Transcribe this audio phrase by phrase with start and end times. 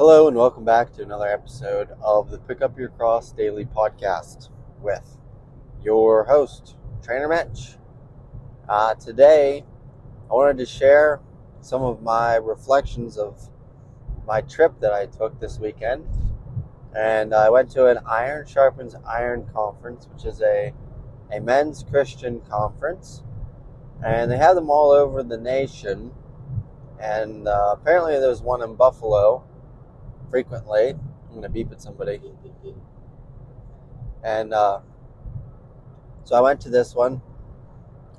[0.00, 4.48] Hello, and welcome back to another episode of the Pick Up Your Cross Daily Podcast
[4.80, 5.18] with
[5.84, 7.76] your host, Trainer Mitch.
[8.66, 9.62] Uh, today,
[10.30, 11.20] I wanted to share
[11.60, 13.50] some of my reflections of
[14.26, 16.06] my trip that I took this weekend.
[16.96, 20.72] And I went to an Iron Sharpens Iron conference, which is a,
[21.30, 23.22] a men's Christian conference.
[24.02, 26.12] And they have them all over the nation.
[26.98, 29.44] And uh, apparently, there's one in Buffalo
[30.30, 30.90] frequently.
[30.90, 32.20] I'm going to beep at somebody.
[34.22, 34.80] And uh,
[36.24, 37.20] so I went to this one.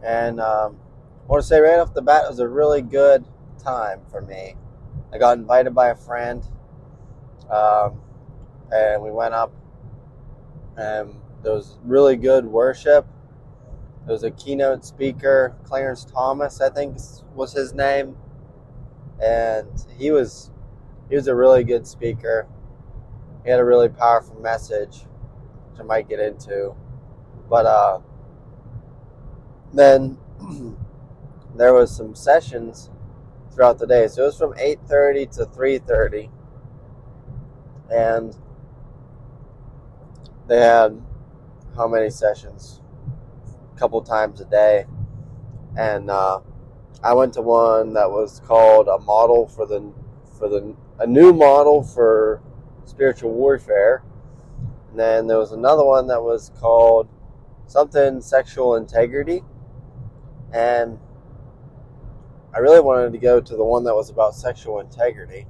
[0.03, 0.79] And um,
[1.23, 3.25] I want to say right off the bat, it was a really good
[3.63, 4.55] time for me.
[5.13, 6.43] I got invited by a friend.
[7.49, 8.01] Um,
[8.71, 9.53] and we went up.
[10.77, 13.05] And there was really good worship.
[14.05, 16.97] There was a keynote speaker, Clarence Thomas, I think
[17.35, 18.15] was his name.
[19.21, 20.50] And he was
[21.11, 22.47] he was a really good speaker.
[23.43, 25.01] He had a really powerful message,
[25.69, 26.73] which I might get into.
[27.49, 27.99] But uh,
[29.73, 30.17] then
[31.55, 32.89] there was some sessions
[33.53, 34.07] throughout the day.
[34.07, 36.29] So it was from 8:30 to 3:30,
[37.91, 38.33] and
[40.47, 41.01] they had
[41.75, 42.81] how many sessions?
[43.75, 44.85] A couple times a day,
[45.75, 46.39] and uh,
[47.03, 49.91] I went to one that was called a model for the
[50.37, 52.41] for the a new model for
[52.85, 54.03] spiritual warfare.
[54.89, 57.07] And then there was another one that was called
[57.67, 59.43] something sexual integrity.
[60.53, 60.99] And
[62.53, 65.47] I really wanted to go to the one that was about sexual integrity.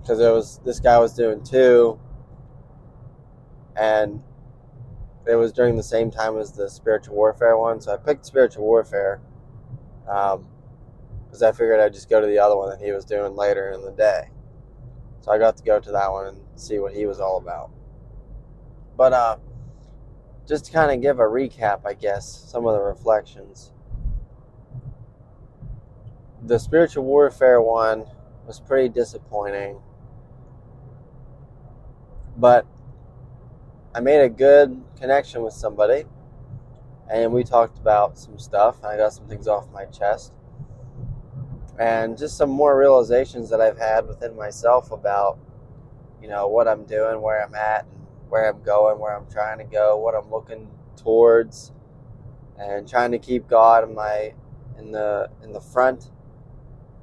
[0.00, 1.98] Because it was this guy was doing two
[3.76, 4.22] and
[5.26, 8.64] it was during the same time as the spiritual warfare one, so I picked spiritual
[8.64, 9.20] warfare.
[10.08, 10.46] Um,
[11.32, 13.70] because I figured I'd just go to the other one that he was doing later
[13.70, 14.28] in the day.
[15.22, 17.70] So I got to go to that one and see what he was all about.
[18.98, 19.36] But uh,
[20.46, 23.72] just to kind of give a recap, I guess, some of the reflections.
[26.42, 28.04] The spiritual warfare one
[28.46, 29.80] was pretty disappointing.
[32.36, 32.66] But
[33.94, 36.04] I made a good connection with somebody.
[37.10, 38.84] And we talked about some stuff.
[38.84, 40.34] I got some things off my chest
[41.78, 45.38] and just some more realizations that I've had within myself about,
[46.20, 49.58] you know, what I'm doing, where I'm at, and where I'm going, where I'm trying
[49.58, 51.72] to go, what I'm looking towards,
[52.58, 54.34] and trying to keep God in my
[54.78, 56.10] in the in the front,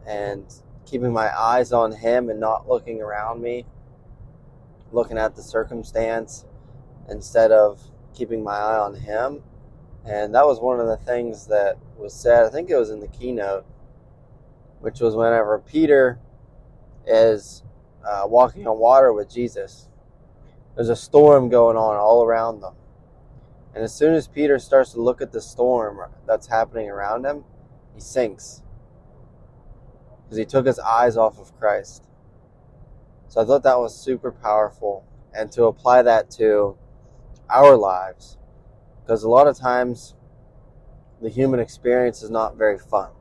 [0.06, 0.46] and
[0.86, 3.66] keeping my eyes on Him and not looking around me,
[4.92, 6.46] looking at the circumstance
[7.10, 7.82] instead of
[8.14, 9.42] keeping my eye on Him.
[10.06, 12.46] And that was one of the things that was said.
[12.46, 13.66] I think it was in the keynote
[14.80, 16.20] which was whenever Peter
[17.06, 17.64] is
[18.06, 19.88] uh, walking on water with Jesus.
[20.76, 22.76] There's a storm going on all around them.
[23.74, 27.44] And as soon as Peter starts to look at the storm that's happening around him,
[27.94, 28.64] he sinks.
[30.24, 32.06] Because he took his eyes off of Christ.
[33.28, 35.06] So I thought that was super powerful.
[35.34, 36.78] And to apply that to
[37.50, 38.38] our lives.
[39.04, 40.16] Because a lot of times
[41.22, 43.12] the human experience is not very fun.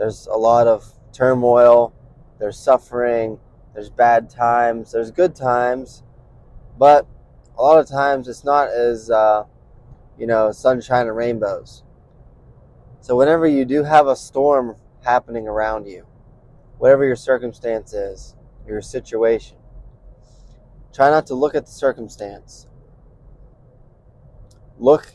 [0.00, 1.92] There's a lot of turmoil,
[2.38, 3.38] there's suffering,
[3.74, 6.02] there's bad times, there's good times,
[6.78, 7.06] but
[7.58, 9.44] a lot of times it's not as, uh,
[10.18, 11.82] you know, sunshine and rainbows.
[13.02, 16.06] So, whenever you do have a storm happening around you,
[16.78, 18.34] whatever your circumstance is,
[18.66, 19.58] your situation,
[20.94, 22.66] try not to look at the circumstance.
[24.78, 25.12] Look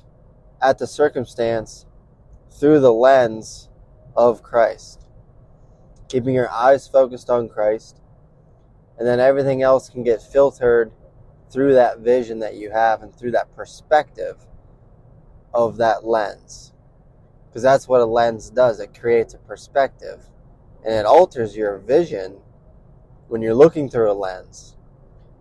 [0.62, 1.88] at the circumstance
[2.52, 3.70] through the lens
[4.16, 5.08] of Christ.
[6.08, 8.00] Keeping your eyes focused on Christ,
[8.98, 10.92] and then everything else can get filtered
[11.50, 14.38] through that vision that you have and through that perspective
[15.54, 16.74] of that lens.
[17.48, 20.30] Because that's what a lens does it creates a perspective
[20.84, 22.38] and it alters your vision
[23.28, 24.76] when you're looking through a lens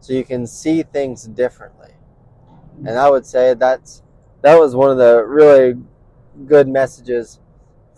[0.01, 1.93] so you can see things differently.
[2.87, 4.03] And I would say that's
[4.43, 5.75] that was one of the really
[6.47, 7.41] good messages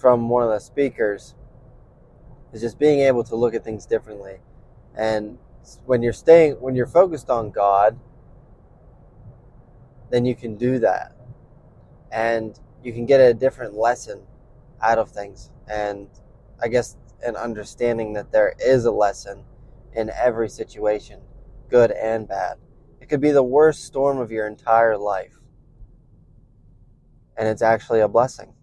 [0.07, 1.35] from one of the speakers
[2.53, 4.37] is just being able to look at things differently.
[4.95, 5.37] And
[5.85, 7.99] when you're staying, when you're focused on God,
[10.09, 11.11] then you can do that.
[12.13, 14.23] And you can get a different lesson
[14.81, 15.51] out of things.
[15.67, 16.09] And
[16.63, 19.43] I guess an understanding that there is a lesson
[19.93, 21.21] in every situation,
[21.69, 22.59] good and bad.
[23.01, 25.41] It could be the worst storm of your entire life.
[27.37, 28.56] And it's actually a blessing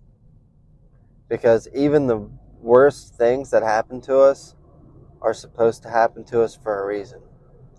[1.30, 2.30] because even the
[2.62, 4.56] worst things that happen to us
[5.22, 7.22] are supposed to happen to us for a reason.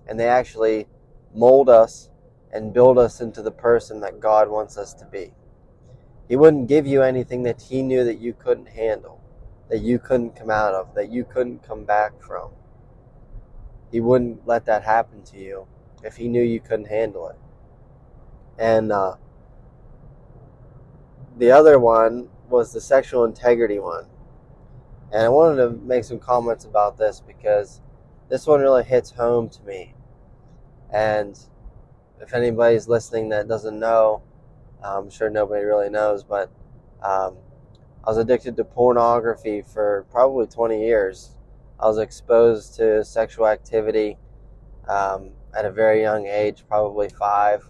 [0.06, 0.86] And they actually
[1.34, 2.10] mold us
[2.52, 5.32] and build us into the person that God wants us to be.
[6.28, 9.22] He wouldn't give you anything that He knew that you couldn't handle,
[9.68, 12.50] that you couldn't come out of, that you couldn't come back from.
[13.90, 15.66] He wouldn't let that happen to you
[16.02, 17.36] if He knew you couldn't handle it.
[18.58, 19.16] And uh,
[21.36, 24.06] the other one was the sexual integrity one.
[25.12, 27.80] And I wanted to make some comments about this because
[28.28, 29.94] this one really hits home to me.
[30.92, 31.38] And
[32.20, 34.22] if anybody's listening that doesn't know,
[34.82, 36.50] I'm sure nobody really knows, but
[37.02, 37.36] um,
[38.04, 41.30] I was addicted to pornography for probably 20 years.
[41.80, 44.18] I was exposed to sexual activity
[44.88, 47.68] um, at a very young age, probably five,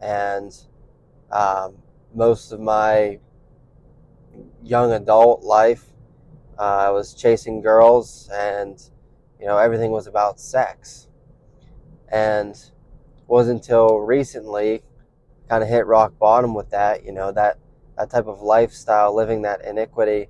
[0.00, 0.56] and
[1.30, 1.76] um,
[2.14, 3.18] most of my
[4.62, 5.84] young adult life,
[6.58, 8.80] uh, I was chasing girls, and
[9.38, 11.08] you know everything was about sex.
[12.12, 12.58] And
[13.26, 14.82] wasn't until recently,
[15.48, 17.04] kind of hit rock bottom with that.
[17.04, 17.58] You know that
[17.96, 20.28] that type of lifestyle, living that iniquity,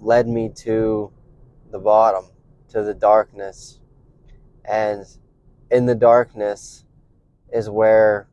[0.00, 1.12] led me to
[1.70, 2.24] the bottom,
[2.68, 3.80] to the darkness,
[4.64, 5.04] and
[5.70, 6.84] in the darkness
[7.52, 8.28] is where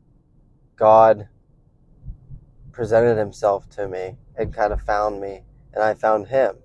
[0.76, 1.28] God
[2.72, 6.56] presented himself to me and kind of found me, and I found him.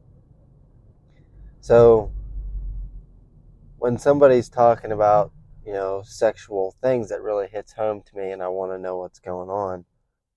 [1.61, 2.11] So,
[3.77, 5.31] when somebody's talking about,
[5.65, 8.97] you know, sexual things, that really hits home to me, and I want to know
[8.97, 9.85] what's going on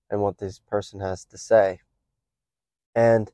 [0.09, 1.79] and what this person has to say.
[2.95, 3.31] And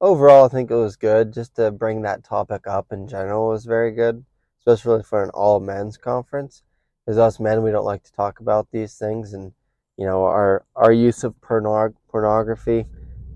[0.00, 3.64] overall, I think it was good just to bring that topic up in general was
[3.64, 4.24] very good,
[4.60, 6.62] especially for an all men's conference.
[7.04, 9.52] Because us men, we don't like to talk about these things, and
[9.96, 12.86] you know, our our use of pornog- pornography.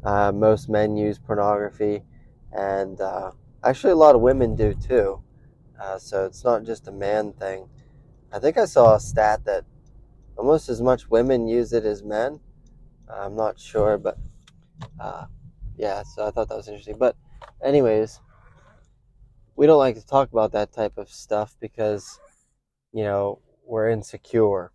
[0.04, 2.02] Uh, most men use pornography,
[2.52, 3.32] and uh,
[3.64, 5.22] actually, a lot of women do too.
[5.80, 7.68] Uh, so it's not just a man thing.
[8.32, 9.64] I think I saw a stat that
[10.36, 12.40] almost as much women use it as men.
[13.08, 14.18] I'm not sure, but
[15.00, 15.26] uh,
[15.76, 16.02] yeah.
[16.02, 16.98] So I thought that was interesting.
[16.98, 17.16] But,
[17.62, 18.20] anyways,
[19.54, 22.20] we don't like to talk about that type of stuff because,
[22.92, 24.72] you know, we're insecure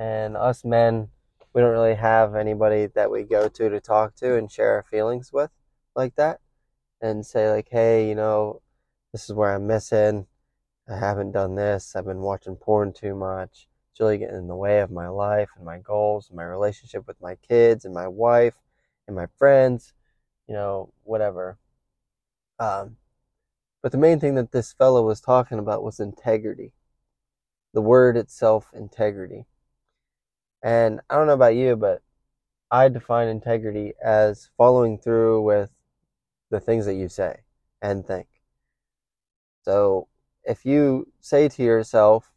[0.00, 1.08] and us men,
[1.52, 4.82] we don't really have anybody that we go to to talk to and share our
[4.82, 5.50] feelings with
[5.94, 6.40] like that
[7.02, 8.62] and say like, hey, you know,
[9.12, 10.26] this is where I'm missing.
[10.88, 11.94] I haven't done this.
[11.94, 13.68] I've been watching porn too much.
[13.92, 17.06] It's really getting in the way of my life and my goals and my relationship
[17.06, 18.54] with my kids and my wife
[19.06, 19.92] and my friends,
[20.48, 21.58] you know, whatever.
[22.58, 22.96] Um,
[23.82, 26.72] but the main thing that this fellow was talking about was integrity.
[27.74, 29.46] The word itself, integrity.
[30.62, 32.02] And I don't know about you, but
[32.70, 35.70] I define integrity as following through with
[36.50, 37.40] the things that you say
[37.80, 38.26] and think.
[39.62, 40.08] So
[40.44, 42.32] if you say to yourself,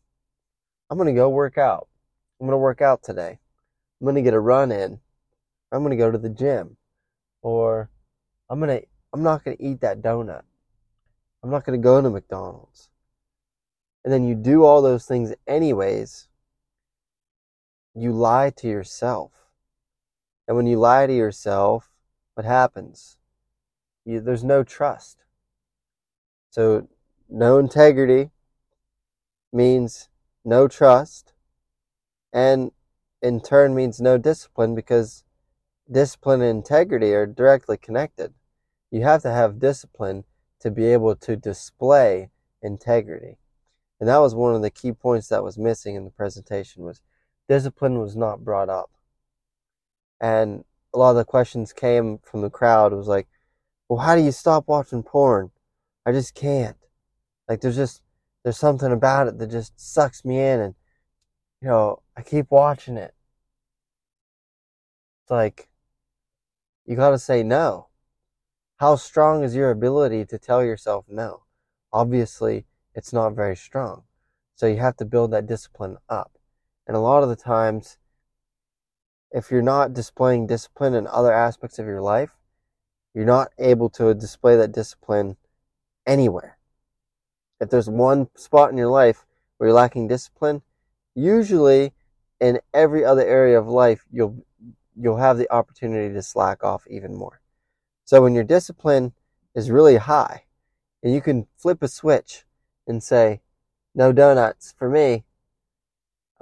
[0.89, 1.87] I'm going to go work out,
[2.39, 3.39] I'm going to work out today,
[3.99, 4.99] I'm going to get a run in,
[5.71, 6.77] I'm going to go to the gym,
[7.41, 7.89] or
[8.49, 10.43] I'm going to, I'm not going to eat that donut,
[11.41, 12.89] I'm not going to go to McDonald's.
[14.03, 16.27] And then you do all those things anyways
[17.95, 19.31] you lie to yourself.
[20.47, 21.91] And when you lie to yourself,
[22.33, 23.17] what happens?
[24.05, 25.23] You, there's no trust.
[26.49, 26.87] So,
[27.29, 28.31] no integrity
[29.51, 30.09] means
[30.43, 31.33] no trust,
[32.31, 32.71] and
[33.21, 35.23] in turn means no discipline because
[35.89, 38.33] discipline and integrity are directly connected.
[38.91, 40.25] You have to have discipline
[40.59, 42.29] to be able to display
[42.61, 43.37] integrity.
[43.99, 47.01] And that was one of the key points that was missing in the presentation was
[47.47, 48.89] discipline was not brought up.
[50.21, 52.93] And a lot of the questions came from the crowd.
[52.93, 53.27] It was like,
[53.89, 55.51] well, how do you stop watching porn?
[56.05, 56.77] I just can't.
[57.47, 58.01] Like, there's just,
[58.43, 60.59] there's something about it that just sucks me in.
[60.59, 60.75] And,
[61.61, 63.13] you know, I keep watching it.
[65.23, 65.69] It's like,
[66.85, 67.87] you gotta say no.
[68.77, 71.43] How strong is your ability to tell yourself no?
[71.93, 74.03] Obviously, it's not very strong.
[74.55, 76.37] So you have to build that discipline up.
[76.87, 77.97] And a lot of the times,
[79.31, 82.35] if you're not displaying discipline in other aspects of your life,
[83.13, 85.37] you're not able to display that discipline
[86.05, 86.57] anywhere.
[87.59, 89.25] If there's one spot in your life
[89.57, 90.61] where you're lacking discipline,
[91.15, 91.93] usually
[92.39, 94.45] in every other area of life, you'll
[94.99, 97.41] you'll have the opportunity to slack off even more.
[98.05, 99.13] So when your discipline
[99.55, 100.43] is really high,
[101.01, 102.45] and you can flip a switch
[102.85, 103.41] and say,
[103.95, 105.23] "No donuts for me,"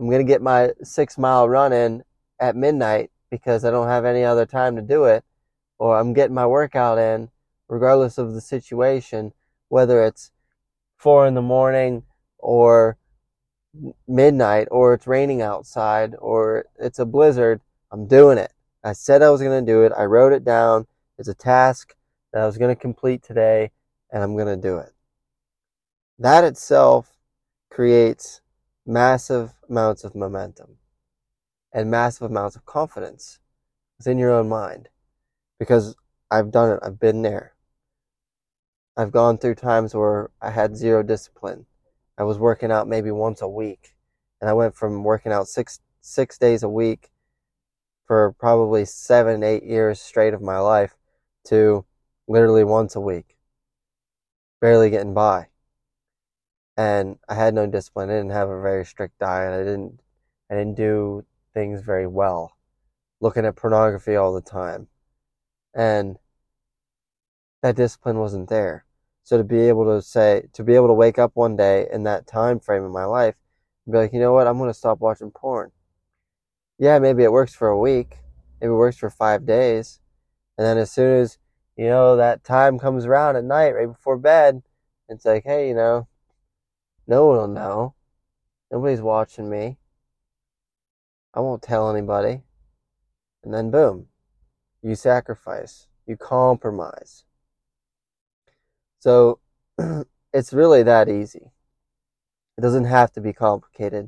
[0.02, 2.04] I'm going to get my six mile run in
[2.40, 5.24] at midnight because I don't have any other time to do it,
[5.78, 7.30] or I'm getting my workout in
[7.70, 9.32] regardless of the situation,
[9.70, 10.32] whether it's
[10.98, 12.04] four in the morning
[12.40, 12.98] or
[14.08, 18.52] midnight or it's raining outside or it's a blizzard, I'm doing it.
[18.84, 19.94] I said I was going to do it.
[19.96, 20.88] I wrote it down.
[21.20, 21.96] It's a task
[22.34, 23.70] that I was going to complete today
[24.12, 24.94] and I'm going to do it.
[26.18, 27.14] That itself
[27.70, 28.42] creates
[28.92, 30.76] massive amounts of momentum
[31.72, 33.40] and massive amounts of confidence
[33.98, 34.90] within your own mind
[35.58, 35.96] because
[36.30, 36.80] I've done it.
[36.84, 37.54] I've been there.
[38.98, 41.68] I've gone through times where I had zero discipline.
[42.18, 43.96] I was working out maybe once a week
[44.42, 47.12] and I went from working out six, six days a week
[48.06, 50.98] for probably seven, eight years straight of my life
[51.46, 51.86] to
[52.28, 53.38] literally once a week,
[54.60, 55.48] barely getting by.
[56.82, 58.10] And I had no discipline.
[58.10, 59.54] I didn't have a very strict diet.
[59.54, 60.00] I didn't,
[60.50, 61.24] I didn't do
[61.54, 62.58] things very well.
[63.20, 64.88] Looking at pornography all the time.
[65.76, 66.18] And
[67.62, 68.86] that discipline wasn't there.
[69.24, 72.02] So to be able to say, to be able to wake up one day in
[72.06, 73.36] that time frame in my life
[73.86, 75.72] and be like, you know what, I'm to stop watching porn.
[76.80, 78.18] Yeah, maybe it works for a week.
[78.60, 80.00] Maybe it works for five days.
[80.58, 81.38] And then as soon as,
[81.78, 84.64] you know, that time comes around at night, right before bed,
[85.10, 86.08] it's like, hey, you know,
[87.12, 87.94] no one will know.
[88.72, 89.78] Nobody's watching me.
[91.34, 92.44] I won't tell anybody.
[93.44, 94.08] And then boom,
[94.82, 97.26] you sacrifice, you compromise.
[99.00, 99.40] So
[100.34, 101.52] it's really that easy.
[102.58, 104.08] It doesn't have to be complicated.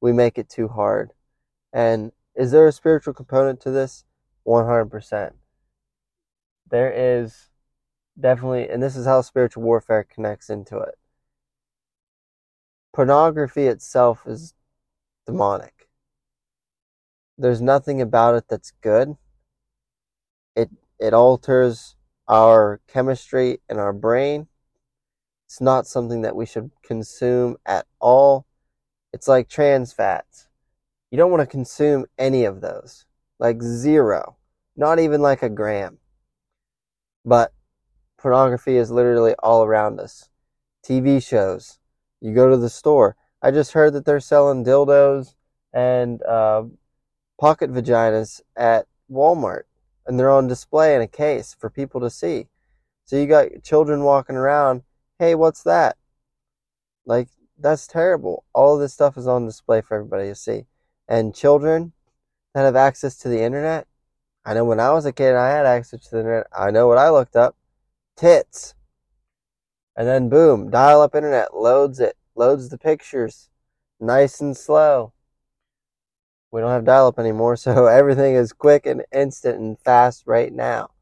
[0.00, 1.12] We make it too hard.
[1.72, 4.04] And is there a spiritual component to this?
[4.44, 5.34] 100%.
[6.68, 7.50] There is
[8.18, 10.96] definitely, and this is how spiritual warfare connects into it.
[12.92, 14.54] Pornography itself is
[15.26, 15.88] demonic.
[17.38, 19.16] There's nothing about it that's good.
[20.54, 21.96] It it alters
[22.28, 24.48] our chemistry in our brain.
[25.46, 28.46] It's not something that we should consume at all.
[29.12, 30.46] It's like trans fats.
[31.10, 33.04] You don't want to consume any of those.
[33.40, 34.36] Like zero.
[34.76, 35.98] Not even like a gram.
[37.24, 37.52] But
[38.16, 40.28] pornography is literally all around us.
[40.84, 41.79] TV shows,
[42.20, 43.16] you go to the store.
[43.42, 45.34] I just heard that they're selling dildos
[45.72, 46.64] and uh,
[47.40, 49.62] pocket vaginas at Walmart,
[50.06, 52.48] and they're on display in a case for people to see.
[53.06, 54.82] So you got children walking around.
[55.18, 55.96] Hey, what's that?
[57.06, 58.44] Like that's terrible.
[58.54, 60.66] All this stuff is on display for everybody to see.
[61.08, 61.92] And children
[62.54, 63.86] that have access to the internet,
[64.44, 66.46] I know when I was a kid, I had access to the internet.
[66.56, 67.56] I know what I looked up:
[68.16, 68.74] tits.
[70.00, 73.50] And then boom, dial up internet loads it, loads the pictures
[74.00, 75.12] nice and slow.
[76.50, 80.54] We don't have dial up anymore, so everything is quick and instant and fast right
[80.54, 80.92] now.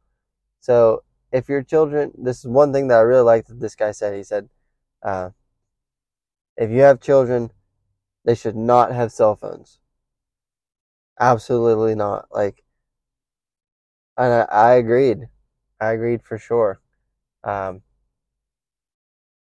[0.59, 3.93] So if your children, this is one thing that I really liked that this guy
[3.93, 4.17] said.
[4.17, 4.49] He said,
[5.01, 5.31] uh,
[6.57, 7.53] if you have children,
[8.25, 9.79] they should not have cell phones.
[11.21, 12.27] Absolutely not.
[12.33, 12.65] Like,
[14.17, 15.29] and I, I agreed.
[15.81, 16.81] I agreed for sure.
[17.45, 17.83] Um,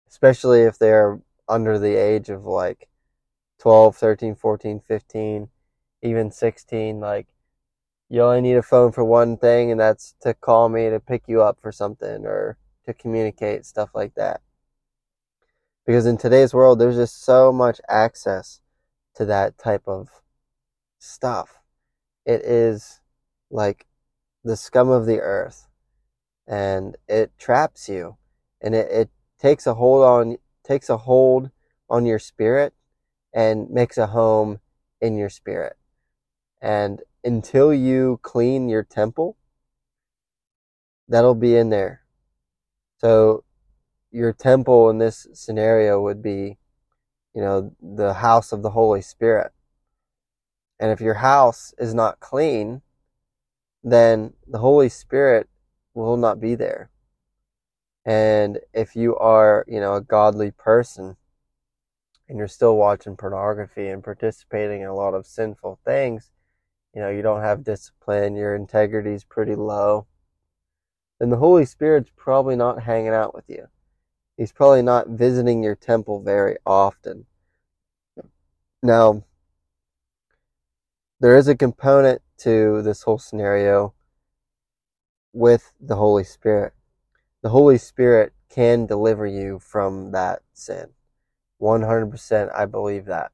[0.10, 2.88] especially if they're under the age of like
[3.60, 5.50] 12, 13, 14, 15,
[6.02, 7.00] even 16.
[7.00, 7.28] Like,
[8.10, 11.24] you only need a phone for one thing, and that's to call me to pick
[11.28, 14.42] you up for something or to communicate, stuff like that.
[15.86, 18.62] Because in today's world, there's just so much access
[19.16, 20.10] to that type of
[20.98, 21.60] stuff.
[22.26, 23.00] It is
[23.52, 23.86] like
[24.44, 25.68] the scum of the earth,
[26.48, 28.18] and it traps you,
[28.62, 31.50] and it, it takes a hold on takes a hold
[31.90, 32.74] on your spirit
[33.34, 34.60] and makes a home
[35.02, 35.78] in your spirit.
[36.62, 39.38] And until you clean your temple,
[41.08, 42.02] that'll be in there.
[42.98, 43.44] So
[44.12, 46.58] your temple in this scenario would be,
[47.34, 49.52] you know, the house of the Holy Spirit.
[50.80, 52.82] And if your house is not clean,
[53.84, 55.50] then the Holy Spirit
[55.94, 56.90] will not be there.
[58.10, 61.16] And if you are, you know, a godly person
[62.28, 66.32] and you're still watching pornography and participating in a lot of sinful things,
[66.96, 70.08] you know, you don't have discipline, your integrity is pretty low,
[71.20, 73.68] then the Holy Spirit's probably not hanging out with you.
[74.38, 77.28] He's probably not visiting your temple very often.
[78.82, 79.24] Now,
[81.20, 83.94] there is a component to this whole scenario
[85.32, 86.74] with the Holy Spirit
[87.44, 90.90] the Holy Spirit can deliver you from that sin.
[91.62, 93.32] 100% I believe that.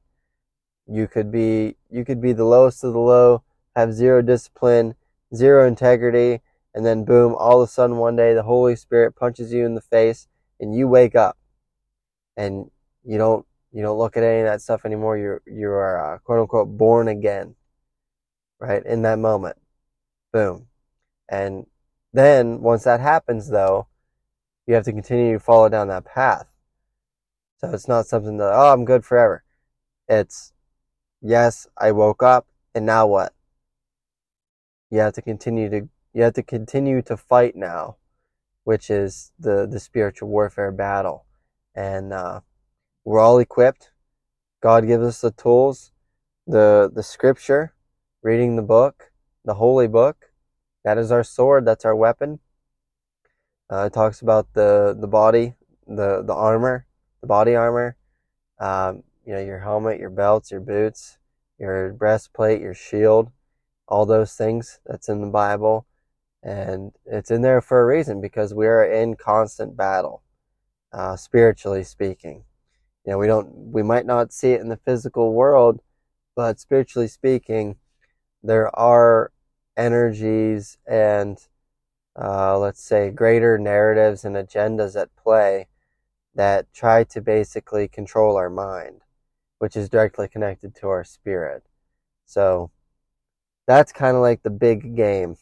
[0.86, 3.42] You could be you could be the lowest of the low,
[3.76, 4.94] have zero discipline,
[5.34, 6.42] zero integrity,
[6.74, 9.74] and then boom, all of a sudden one day the Holy Spirit punches you in
[9.74, 10.28] the face
[10.60, 11.36] and you wake up.
[12.36, 12.70] and
[13.04, 15.18] you don't you don't look at any of that stuff anymore.
[15.18, 17.56] You're you are uh, quote unquote born again,
[18.60, 18.84] right?
[18.84, 19.56] In that moment,
[20.32, 20.68] boom,
[21.28, 21.66] and
[22.12, 23.88] then once that happens, though,
[24.66, 26.46] you have to continue to follow down that path.
[27.58, 29.44] So it's not something that oh I'm good forever.
[30.08, 30.52] It's
[31.22, 33.32] yes I woke up and now what?
[34.90, 37.96] You have to continue to you have to continue to fight now,
[38.64, 41.26] which is the the spiritual warfare battle,
[41.74, 42.40] and uh,
[43.04, 43.90] we're all equipped.
[44.62, 45.92] God gives us the tools,
[46.46, 47.74] the the scripture,
[48.22, 49.10] reading the book,
[49.44, 50.30] the holy book.
[50.84, 51.64] That is our sword.
[51.64, 52.40] That's our weapon.
[53.70, 55.54] Uh, it talks about the the body,
[55.86, 56.86] the the armor,
[57.20, 57.96] the body armor.
[58.58, 61.18] Um, you know, your helmet, your belts, your boots,
[61.58, 63.32] your breastplate, your shield,
[63.88, 64.80] all those things.
[64.86, 65.86] That's in the Bible,
[66.42, 70.22] and it's in there for a reason because we are in constant battle,
[70.92, 72.44] uh, spiritually speaking.
[73.04, 75.80] You know, we don't, we might not see it in the physical world,
[76.34, 77.76] but spiritually speaking,
[78.42, 79.32] there are
[79.76, 81.38] energies and
[82.20, 85.66] uh, let's say, greater narratives and agendas at play
[86.34, 89.02] that try to basically control our mind,
[89.58, 91.64] which is directly connected to our spirit.
[92.24, 92.70] So
[93.66, 95.36] that's kind of like the big game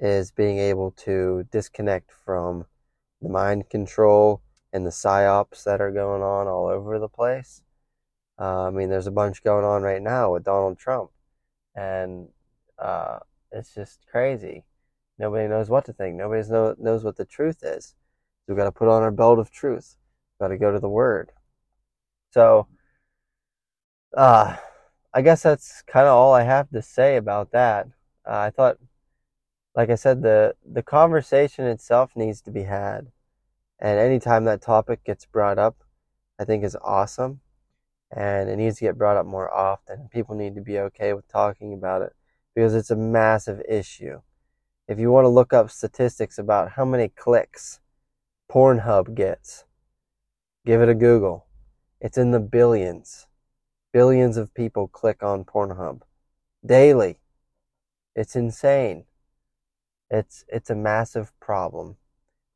[0.00, 2.66] is being able to disconnect from
[3.22, 7.62] the mind control and the psyops that are going on all over the place.
[8.38, 11.10] Uh, I mean, there's a bunch going on right now with Donald Trump,
[11.76, 12.28] and
[12.78, 13.20] uh,
[13.52, 14.64] it's just crazy.
[15.18, 16.16] Nobody knows what to think.
[16.16, 17.94] Nobody know, knows what the truth is.
[18.46, 19.96] So we've got to put on our belt of truth.
[20.40, 21.30] We've got to go to the Word.
[22.32, 22.66] So,
[24.16, 24.56] uh,
[25.12, 27.86] I guess that's kind of all I have to say about that.
[28.26, 28.78] Uh, I thought,
[29.76, 33.12] like I said, the the conversation itself needs to be had,
[33.78, 35.84] and anytime that topic gets brought up,
[36.38, 37.40] I think is awesome,
[38.10, 40.08] and it needs to get brought up more often.
[40.12, 42.12] People need to be okay with talking about it
[42.54, 44.20] because it's a massive issue
[44.86, 47.80] if you want to look up statistics about how many clicks
[48.50, 49.64] Pornhub gets,
[50.66, 51.46] give it a Google.
[52.00, 53.26] It's in the billions.
[53.92, 56.02] Billions of people click on Pornhub
[56.64, 57.18] daily.
[58.14, 59.04] It's insane.
[60.10, 61.96] It's it's a massive problem,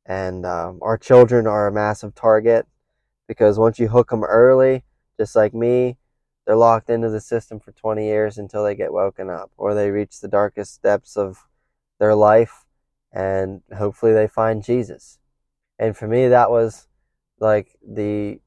[0.05, 2.67] and um, our children are a massive target
[3.27, 4.85] because once you hook them early,
[5.19, 5.97] just like me,
[6.47, 9.91] they're locked into the system for 20 years until they get woken up or they
[9.91, 11.47] reach the darkest depths of
[11.99, 12.65] their life
[13.13, 15.19] and hopefully they find Jesus.
[15.79, 16.87] And for me, that was
[17.41, 18.41] like the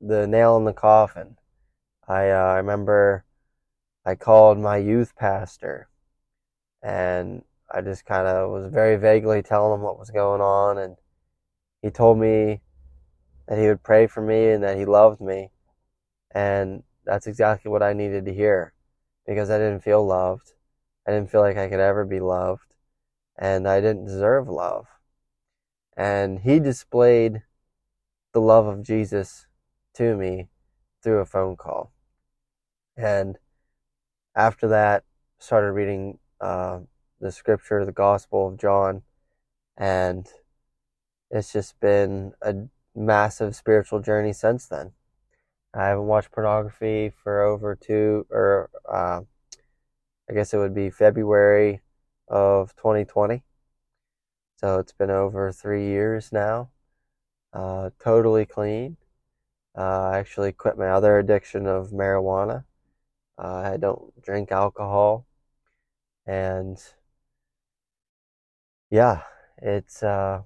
[0.00, 1.36] the nail in the coffin.
[2.06, 3.24] I uh, I remember
[4.04, 5.88] I called my youth pastor,
[6.82, 10.96] and I just kind of was very vaguely telling him what was going on, and
[11.82, 12.60] he told me
[13.48, 15.50] that he would pray for me and that he loved me,
[16.32, 18.74] and that's exactly what I needed to hear,
[19.26, 20.52] because I didn't feel loved.
[21.06, 22.73] I didn't feel like I could ever be loved
[23.36, 24.86] and I didn't deserve love.
[25.96, 27.42] And he displayed
[28.32, 29.46] the love of Jesus
[29.94, 30.48] to me
[31.02, 31.92] through a phone call.
[32.96, 33.38] And
[34.34, 35.04] after that,
[35.38, 36.80] started reading uh,
[37.20, 39.02] the scripture, the Gospel of John,
[39.76, 40.26] and
[41.30, 42.54] it's just been a
[42.94, 44.92] massive spiritual journey since then.
[45.74, 49.22] I haven't watched pornography for over two, or uh,
[50.28, 51.80] I guess it would be February
[52.28, 53.42] of 2020.
[54.56, 56.70] So it's been over three years now.
[57.52, 58.96] Uh, totally clean.
[59.76, 62.64] Uh, I actually quit my other addiction of marijuana.
[63.38, 65.26] Uh, I don't drink alcohol.
[66.26, 66.78] And
[68.90, 69.22] yeah,
[69.58, 70.42] it's uh,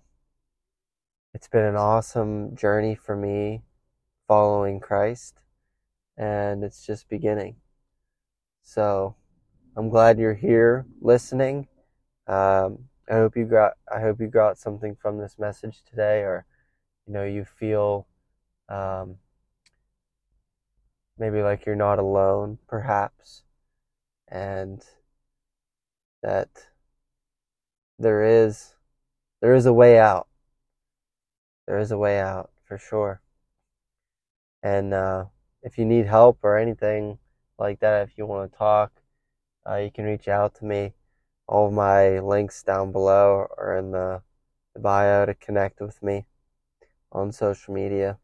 [1.34, 3.62] it's been an awesome journey for me
[4.26, 5.40] following Christ,
[6.16, 7.56] and it's just beginning.
[8.62, 9.14] So
[9.76, 11.67] I'm glad you're here listening.
[12.28, 16.44] Um, I hope you got I hope you got something from this message today, or
[17.06, 18.06] you know you feel
[18.68, 19.16] um,
[21.18, 23.42] maybe like you're not alone, perhaps,
[24.28, 24.82] and
[26.22, 26.68] that
[27.98, 28.74] there is
[29.40, 30.28] there is a way out.
[31.66, 33.20] There is a way out for sure.
[34.62, 35.26] And uh,
[35.62, 37.18] if you need help or anything
[37.58, 38.92] like that, if you want to talk,
[39.68, 40.94] uh, you can reach out to me.
[41.48, 44.22] All of my links down below are in the,
[44.74, 46.26] the bio to connect with me
[47.10, 48.18] on social media.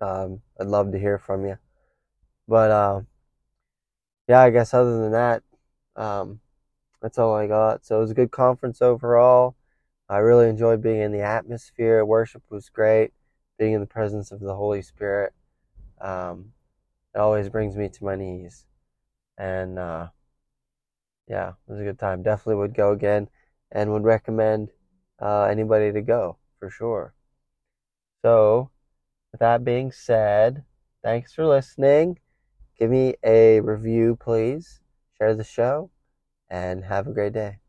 [0.00, 1.58] Um, I'd love to hear from you.
[2.48, 3.00] But uh,
[4.28, 5.42] yeah, I guess other than that,
[5.96, 6.40] um,
[7.02, 7.84] that's all I got.
[7.84, 9.56] So it was a good conference overall.
[10.08, 12.04] I really enjoyed being in the atmosphere.
[12.04, 13.12] Worship was great.
[13.58, 15.32] being in the presence of the Holy Spirit.
[16.00, 16.52] Um,
[17.14, 18.66] it always brings me to my knees.
[19.38, 20.08] And uh,
[21.30, 22.22] yeah, it was a good time.
[22.22, 23.30] Definitely would go again
[23.72, 24.70] and would recommend
[25.20, 27.14] uh, anybody to go for sure.
[28.22, 28.70] So,
[29.32, 30.64] with that being said,
[31.02, 32.18] thanks for listening.
[32.78, 34.80] Give me a review, please.
[35.18, 35.90] Share the show,
[36.50, 37.60] and have a great day.